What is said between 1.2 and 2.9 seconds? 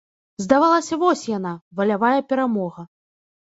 яна, валявая перамога.